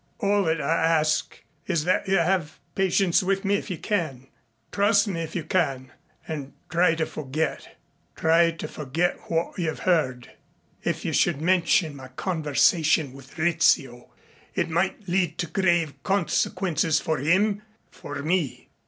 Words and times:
All 0.17 0.47
I 0.49 0.53
ask 0.53 1.43
is 1.67 1.83
that 1.83 2.07
you 2.07 2.15
have 2.17 2.57
patience 2.73 3.21
with 3.21 3.45
me 3.45 3.53
if 3.53 3.69
you 3.69 3.77
can, 3.77 4.29
trust 4.71 5.07
me 5.07 5.21
if 5.21 5.35
you 5.35 5.43
can, 5.43 5.91
and 6.27 6.53
try 6.71 6.95
to 6.95 7.05
forget 7.05 7.77
try 8.15 8.49
to 8.49 8.67
forget 8.67 9.19
what 9.29 9.59
you 9.59 9.67
have 9.67 9.81
heard. 9.81 10.31
If 10.83 11.05
you 11.05 11.13
should 11.13 11.39
mention 11.39 11.95
my 11.95 12.07
conversation 12.07 13.13
with 13.13 13.37
Rizzio 13.37 14.11
it 14.55 14.71
might 14.71 15.07
lead 15.07 15.37
to 15.37 15.45
grave 15.45 15.93
consequences 16.01 16.99
for 16.99 17.19
him 17.19 17.61
for 17.91 18.23
me." 18.23 18.69